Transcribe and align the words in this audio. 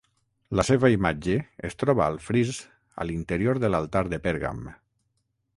La 0.59 0.63
seva 0.69 0.89
imatge 0.93 1.35
es 1.69 1.77
troba 1.83 2.07
al 2.07 2.17
fris 2.29 2.63
a 3.05 3.09
l'interior 3.11 3.63
de 3.65 3.73
l'Altar 3.75 4.05
de 4.15 4.23
Pèrgam. 4.29 4.69